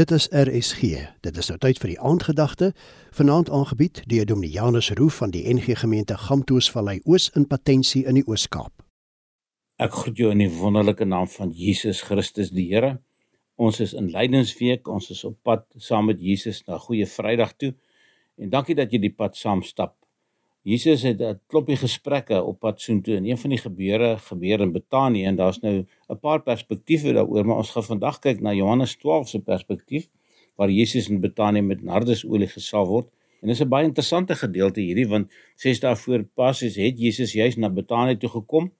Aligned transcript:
Dit 0.00 0.10
is 0.10 0.28
RSG. 0.30 0.80
Dit 1.20 1.36
is 1.36 1.48
nou 1.50 1.58
tyd 1.60 1.76
vir 1.82 1.90
die 1.90 1.98
aandgedagte. 2.00 2.70
Vanaand 3.12 3.50
aangebied 3.52 3.98
deur 4.08 4.24
Dominee 4.30 4.54
Janus 4.54 4.86
Roo 4.96 5.12
van 5.12 5.34
die 5.34 5.42
NG 5.52 5.74
Gemeente 5.76 6.16
Gamtoosvallei 6.16 7.02
Oos 7.04 7.26
in 7.36 7.44
Patensie 7.50 8.06
in 8.08 8.16
die 8.16 8.24
Oos-Kaap. 8.24 8.72
Ek 9.76 9.92
groet 9.92 10.22
jou 10.22 10.30
in 10.32 10.40
die 10.40 10.48
wonderlike 10.54 11.04
naam 11.04 11.28
van 11.28 11.52
Jesus 11.52 12.00
Christus 12.06 12.48
die 12.56 12.64
Here. 12.70 12.94
Ons 13.60 13.82
is 13.84 13.92
in 13.92 14.08
Lydingsweek. 14.14 14.88
Ons 14.88 15.10
is 15.12 15.20
op 15.28 15.36
pad 15.44 15.66
saam 15.76 16.08
met 16.08 16.24
Jesus 16.24 16.62
na 16.64 16.80
Goeie 16.80 17.04
Vrydag 17.04 17.52
toe. 17.60 17.74
En 18.40 18.56
dankie 18.56 18.78
dat 18.80 18.96
jy 18.96 19.02
die 19.04 19.12
pad 19.12 19.36
saam 19.36 19.60
stap. 19.60 19.98
Jesus 20.62 21.02
het 21.02 21.20
'n 21.20 21.40
kloppie 21.46 21.76
gesprekke 21.76 22.42
op 22.42 22.58
pad 22.60 22.80
soontoe 22.80 23.16
en 23.16 23.24
een 23.24 23.38
van 23.38 23.50
die 23.50 23.58
gebeure 23.58 24.18
gebeur 24.18 24.60
in 24.60 24.72
Betanië 24.72 25.24
en 25.24 25.36
daar's 25.36 25.60
nou 25.60 25.86
'n 26.08 26.18
paar 26.20 26.42
perspektiewe 26.42 27.12
daaroor 27.12 27.46
maar 27.46 27.56
ons 27.56 27.70
gaan 27.70 27.84
vandag 27.84 28.18
kyk 28.18 28.40
na 28.40 28.52
Johannes 28.52 28.96
12 28.96 29.28
se 29.28 29.40
perspektief 29.40 30.08
waar 30.56 30.70
Jesus 30.70 31.08
in 31.08 31.20
Betanië 31.20 31.62
met 31.62 31.82
nardesolie 31.82 32.48
gesalf 32.48 32.88
word. 32.88 33.08
En 33.40 33.48
dis 33.48 33.60
'n 33.60 33.68
baie 33.68 33.86
interessante 33.86 34.34
gedeelte 34.34 34.80
hierdie 34.80 35.08
want 35.08 35.32
ses 35.56 35.80
dae 35.80 35.96
voor 35.96 36.24
Passies 36.34 36.76
het 36.76 36.98
Jesus 36.98 37.32
juis 37.32 37.56
na 37.56 37.70
Betanië 37.70 38.16
toe 38.16 38.30
gekom 38.30 38.72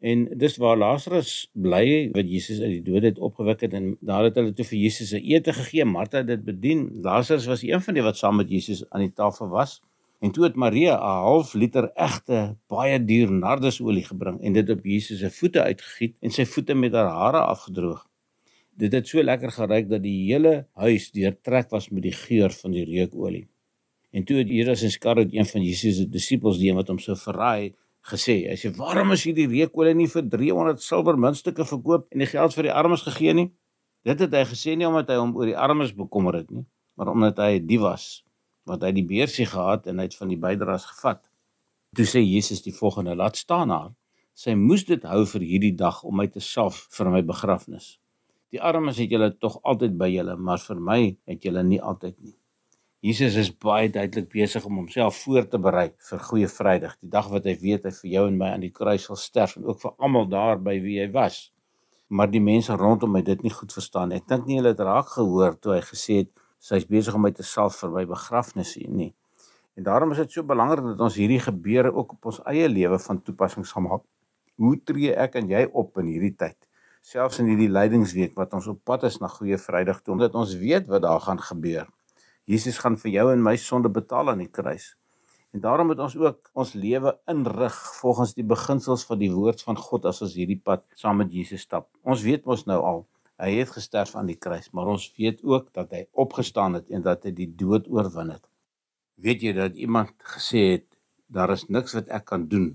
en 0.00 0.28
dis 0.38 0.56
waar 0.56 0.76
Lazarus 0.76 1.50
bly 1.52 2.10
wat 2.12 2.28
Jesus 2.28 2.60
uit 2.60 2.70
die 2.70 2.82
dood 2.82 3.02
het 3.02 3.18
opgewek 3.18 3.60
het 3.60 3.72
en 3.72 3.96
daar 4.00 4.24
het 4.24 4.34
hulle 4.34 4.52
toe 4.52 4.64
vir 4.64 4.78
Jesus 4.78 5.12
'n 5.12 5.24
ete 5.24 5.52
gegee 5.52 5.84
Martha 5.84 6.18
het 6.18 6.26
dit 6.26 6.44
bedien? 6.44 7.00
Lazarus 7.02 7.46
was 7.46 7.62
een 7.62 7.80
van 7.80 7.94
die 7.94 8.02
wat 8.02 8.16
saam 8.16 8.36
met 8.36 8.50
Jesus 8.50 8.90
aan 8.90 9.00
die 9.00 9.12
tafel 9.12 9.48
was 9.48 9.80
En 10.22 10.30
toe 10.30 10.44
het 10.44 10.54
Maria 10.54 10.94
'n 10.96 11.22
half 11.26 11.52
liter 11.52 11.90
egte 11.94 12.56
baie 12.70 12.98
duur 13.04 13.30
nardesolie 13.32 14.04
gebring 14.04 14.36
en 14.40 14.52
dit 14.52 14.68
op 14.70 14.84
Jesus 14.84 15.18
se 15.18 15.30
voete 15.30 15.62
uitgegiet 15.62 16.14
en 16.20 16.30
sy 16.30 16.44
voete 16.44 16.74
met 16.74 16.92
haar 16.92 17.10
hare 17.10 17.40
afgedroog. 17.54 18.06
Dit 18.70 18.92
het 18.92 19.08
so 19.08 19.22
lekker 19.22 19.50
geruik 19.50 19.88
dat 19.88 20.02
die 20.02 20.32
hele 20.32 20.68
huis 20.72 21.10
deurtrek 21.10 21.70
was 21.70 21.88
met 21.88 22.02
die 22.02 22.14
geur 22.14 22.50
van 22.50 22.70
die 22.70 22.84
reukolie. 22.84 23.48
En 24.10 24.24
toe 24.24 24.36
het 24.36 24.48
Judas 24.48 24.82
Iskariot, 24.82 25.32
een 25.32 25.46
van 25.46 25.62
Jesus 25.62 25.96
se 25.96 26.08
disippels, 26.08 26.58
die 26.58 26.70
een 26.70 26.76
wat 26.76 26.88
hom 26.88 26.98
sou 26.98 27.16
verraai, 27.16 27.74
gesê: 28.00 28.46
"Hy 28.48 28.56
sê, 28.56 28.76
waarom 28.76 29.12
is 29.12 29.24
hierdie 29.24 29.48
reukolie 29.48 29.94
nie 29.94 30.08
vir 30.08 30.28
300 30.28 30.82
silwermuntstukke 30.82 31.64
verkoop 31.64 32.06
en 32.10 32.18
die 32.18 32.30
geld 32.30 32.54
vir 32.54 32.62
die 32.62 32.72
armes 32.72 33.02
gegee 33.02 33.34
nie?" 33.34 33.50
Dit 34.04 34.20
het 34.20 34.32
hy 34.32 34.44
gesê 34.44 34.76
nie 34.76 34.86
omdat 34.86 35.08
hy 35.08 35.16
hom 35.16 35.36
oor 35.36 35.46
die 35.46 35.58
armes 35.58 35.94
bekommer 35.94 36.34
het 36.34 36.50
nie, 36.50 36.66
maar 36.94 37.08
omdat 37.08 37.36
hy 37.38 37.58
'n 37.58 37.66
dief 37.66 37.80
was 37.80 38.22
want 38.68 38.82
hy 38.82 38.92
het 38.92 38.98
die 38.98 39.08
beursie 39.08 39.46
gehad 39.46 39.86
en 39.90 39.98
hy 39.98 40.08
het 40.08 40.18
van 40.18 40.30
die 40.32 40.40
bydraes 40.40 40.84
gevat. 40.90 41.24
Toe 41.96 42.06
sê 42.08 42.22
Jesus 42.24 42.62
die 42.64 42.74
volgende: 42.74 43.16
"Laat 43.16 43.36
staan 43.36 43.70
haar. 43.70 43.90
Sy 44.34 44.54
moes 44.54 44.84
dit 44.88 45.02
hou 45.04 45.24
vir 45.34 45.42
hierdie 45.44 45.74
dag 45.76 46.02
om 46.04 46.16
my 46.16 46.26
te 46.26 46.40
salf 46.40 46.86
vir 46.96 47.10
my 47.10 47.22
begrafnis. 47.22 47.98
Die 48.52 48.60
armes 48.60 48.98
het 48.98 49.10
julle 49.10 49.32
tog 49.38 49.58
altyd 49.62 49.98
by 49.98 50.08
julle, 50.12 50.36
maar 50.36 50.58
vir 50.58 50.80
my 50.80 51.00
het 51.26 51.44
julle 51.44 51.62
nie 51.62 51.80
altyd 51.80 52.16
nie." 52.20 52.36
Jesus 53.02 53.34
is 53.34 53.48
baie 53.50 53.88
duidelik 53.90 54.28
besig 54.30 54.64
om 54.64 54.76
homself 54.78 55.16
voor 55.24 55.46
te 55.50 55.58
berei 55.58 55.88
vir 56.08 56.20
Goeie 56.22 56.46
Vrydag, 56.46 56.92
die 57.02 57.08
dag 57.10 57.30
wat 57.32 57.48
hy 57.50 57.56
weet 57.58 57.88
hy 57.88 57.90
vir 57.96 58.10
jou 58.12 58.22
en 58.28 58.36
my 58.38 58.50
aan 58.54 58.62
die 58.62 58.70
kruis 58.70 59.08
sal 59.08 59.18
sterf 59.18 59.56
en 59.58 59.64
ook 59.66 59.80
vir 59.80 59.96
almal 59.98 60.28
daar 60.30 60.60
by 60.62 60.76
wie 60.84 61.00
hy 61.00 61.08
was. 61.16 61.38
Maar 62.14 62.30
die 62.30 62.44
mense 62.44 62.76
rondom 62.78 63.10
my 63.16 63.24
dit 63.26 63.42
nie 63.42 63.50
goed 63.50 63.74
verstaan. 63.74 64.14
Ek 64.14 64.28
dink 64.30 64.46
nie 64.46 64.60
hulle 64.60 64.70
het 64.70 64.84
raak 64.86 65.10
gehoor 65.16 65.58
toe 65.58 65.74
hy 65.74 65.80
gesê 65.88 66.20
het 66.20 66.30
sy's 66.62 66.86
besig 66.86 67.14
om 67.18 67.24
my 67.26 67.32
te 67.34 67.42
salf 67.42 67.80
vir 67.82 67.90
my 67.90 68.04
begrafnis 68.06 68.76
nie. 68.86 69.10
En 69.74 69.86
daarom 69.88 70.12
is 70.14 70.20
dit 70.22 70.36
so 70.36 70.46
belangrik 70.46 70.84
dat 70.92 71.00
ons 71.00 71.16
hierdie 71.18 71.40
gebeure 71.42 71.90
ook 71.90 72.12
op 72.14 72.28
ons 72.30 72.42
eie 72.52 72.68
lewe 72.68 72.98
van 73.02 73.18
toepassing 73.26 73.66
sal 73.66 73.82
maak. 73.86 74.04
Hoe 74.60 74.76
tree 74.86 75.14
ek 75.16 75.40
en 75.40 75.48
jy 75.50 75.64
op 75.72 75.98
in 75.98 76.12
hierdie 76.12 76.34
tyd? 76.38 76.58
Selfs 77.02 77.40
in 77.42 77.48
hierdie 77.50 77.70
lydingsweek 77.72 78.36
wat 78.38 78.52
ons 78.54 78.68
op 78.70 78.78
pad 78.86 79.08
is 79.08 79.18
na 79.18 79.30
Goeie 79.32 79.58
Vrydag 79.58 80.04
toe, 80.04 80.14
omdat 80.14 80.36
ons 80.38 80.54
weet 80.60 80.86
wat 80.92 81.02
daar 81.02 81.22
gaan 81.24 81.40
gebeur. 81.42 81.88
Jesus 82.46 82.78
gaan 82.78 82.98
vir 83.00 83.10
jou 83.16 83.24
en 83.32 83.42
my 83.42 83.56
sonde 83.58 83.90
betaal 83.90 84.30
aan 84.30 84.44
die 84.44 84.52
kruis. 84.52 84.92
En 85.52 85.64
daarom 85.64 85.90
moet 85.90 85.98
ons 86.04 86.14
ook 86.16 86.52
ons 86.54 86.74
lewe 86.78 87.16
inrig 87.28 87.78
volgens 87.98 88.36
die 88.38 88.46
beginsels 88.46 89.02
van 89.08 89.18
die 89.18 89.32
woord 89.32 89.64
van 89.66 89.80
God 89.80 90.06
as 90.12 90.22
ons 90.22 90.36
hierdie 90.38 90.60
pad 90.62 90.86
saam 90.94 91.18
met 91.24 91.34
Jesus 91.34 91.66
stap. 91.66 91.90
Ons 92.06 92.22
weet 92.22 92.46
mos 92.46 92.64
nou 92.70 92.78
al 92.78 93.02
Hy 93.42 93.56
het 93.58 93.72
gesterf 93.74 94.12
aan 94.14 94.28
die 94.30 94.38
kruis, 94.38 94.68
maar 94.70 94.92
ons 94.92 95.08
weet 95.18 95.40
ook 95.42 95.72
dat 95.74 95.90
hy 95.90 96.04
opgestaan 96.24 96.76
het 96.78 96.92
en 96.94 97.02
dat 97.02 97.24
hy 97.26 97.32
die 97.34 97.48
dood 97.58 97.88
oorwin 97.90 98.30
het. 98.36 98.44
Weet 99.18 99.42
jy 99.42 99.52
dat 99.56 99.74
iemand 99.74 100.14
gesê 100.34 100.62
het 100.76 100.86
daar 101.26 101.50
is 101.50 101.66
niks 101.66 101.96
wat 101.98 102.12
ek 102.14 102.28
kan 102.30 102.46
doen 102.52 102.68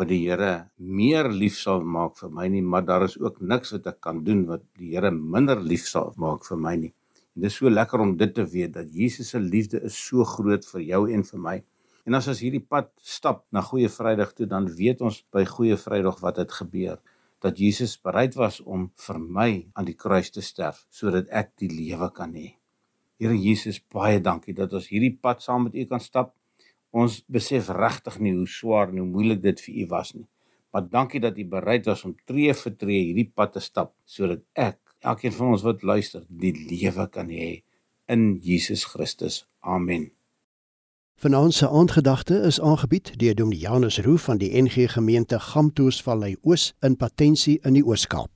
wat 0.00 0.08
die 0.08 0.22
Here 0.24 0.70
meer 0.80 1.28
lief 1.28 1.58
sal 1.60 1.84
maak 1.84 2.16
vir 2.18 2.32
my 2.32 2.48
nie, 2.50 2.62
maar 2.64 2.86
daar 2.88 3.04
is 3.04 3.18
ook 3.20 3.42
niks 3.44 3.74
wat 3.76 3.90
ek 3.92 4.00
kan 4.06 4.24
doen 4.24 4.46
wat 4.48 4.64
die 4.80 4.94
Here 4.94 5.12
minder 5.12 5.60
lief 5.60 5.84
sal 5.90 6.14
maak 6.16 6.48
vir 6.48 6.60
my 6.62 6.74
nie. 6.86 6.92
En 7.36 7.44
dit 7.44 7.52
is 7.52 7.60
so 7.60 7.68
lekker 7.68 8.00
om 8.00 8.16
dit 8.16 8.32
te 8.34 8.46
weet 8.48 8.72
dat 8.78 8.88
Jesus 8.96 9.34
se 9.34 9.42
liefde 9.42 9.82
is 9.84 9.98
so 10.08 10.24
groot 10.24 10.64
vir 10.72 10.86
jou 10.88 11.02
en 11.12 11.24
vir 11.30 11.46
my. 11.50 11.56
En 12.08 12.16
as 12.16 12.30
ons 12.32 12.40
hierdie 12.40 12.64
pad 12.64 12.88
stap 13.04 13.44
na 13.52 13.60
Goeie 13.64 13.92
Vrydag 13.92 14.32
toe, 14.38 14.48
dan 14.48 14.72
weet 14.72 15.04
ons 15.04 15.20
by 15.34 15.44
Goeie 15.48 15.76
Vrydag 15.80 16.20
wat 16.24 16.40
het 16.40 16.52
gebeur 16.62 16.96
dat 17.44 17.58
Jesus 17.60 17.98
bereid 18.00 18.36
was 18.40 18.60
om 18.64 18.86
vir 19.06 19.18
my 19.20 19.50
aan 19.76 19.88
die 19.88 19.96
kruis 20.04 20.32
te 20.32 20.42
sterf 20.44 20.84
sodat 20.90 21.28
ek 21.28 21.52
die 21.60 21.68
lewe 21.68 22.08
kan 22.16 22.32
hê. 22.32 22.54
Here 23.20 23.36
Jesus, 23.36 23.78
baie 23.78 24.22
dankie 24.24 24.56
dat 24.56 24.72
ons 24.74 24.88
hierdie 24.90 25.12
pad 25.12 25.44
saam 25.44 25.68
met 25.68 25.76
U 25.76 25.84
kan 25.90 26.02
stap. 26.02 26.32
Ons 26.94 27.20
besef 27.36 27.68
regtig 27.74 28.16
nie 28.22 28.32
hoe 28.38 28.48
swaar 28.48 28.90
en 28.90 29.02
hoe 29.02 29.10
moeilik 29.10 29.44
dit 29.44 29.60
vir 29.66 29.84
U 29.84 29.86
was 29.92 30.14
nie. 30.16 30.26
Maar 30.72 30.88
dankie 30.96 31.20
dat 31.22 31.38
U 31.38 31.44
bereid 31.52 31.86
was 31.90 32.02
om 32.08 32.16
tree 32.26 32.56
vir 32.64 32.76
tree 32.80 33.04
hierdie 33.10 33.28
pad 33.30 33.54
te 33.58 33.62
stap 33.62 33.94
sodat 34.08 34.42
ek, 34.56 34.80
elkeen 35.04 35.36
van 35.36 35.54
ons 35.54 35.68
wat 35.68 35.84
luister, 35.84 36.24
die 36.28 36.54
lewe 36.56 37.06
kan 37.12 37.30
hê 37.30 37.54
in 38.08 38.34
Jesus 38.42 38.88
Christus. 38.88 39.44
Amen. 39.60 40.10
Vanaand 41.16 41.54
se 41.54 41.68
aandgedagte 41.68 42.34
is 42.34 42.60
aangebied 42.60 43.18
deur 43.18 43.34
Dominee 43.34 43.60
Janus 43.60 43.98
Roo 43.98 44.16
van 44.16 44.38
die 44.38 44.62
NG 44.62 44.92
Gemeente 44.92 45.38
Gamtoosvallei 45.38 46.36
Oos 46.42 46.74
in 46.80 46.96
Patensie 46.96 47.60
in 47.62 47.72
die 47.72 47.84
Oos-Kaap. 47.86 48.33